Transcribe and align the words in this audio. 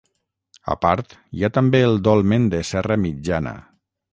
A 0.73 0.77
part, 0.85 1.13
hi 1.39 1.45
ha 1.45 1.51
també 1.57 1.83
el 1.91 1.99
Dolmen 2.09 2.51
de 2.55 2.63
Serra 2.71 2.99
Mitjana. 3.07 3.55